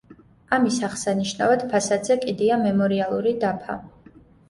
ამის 0.55 0.79
აღსანიშნავად 0.87 1.67
ფასადზე 1.75 2.19
კიდია 2.25 2.61
მემორიალური 2.65 3.39
დაფა. 3.47 3.81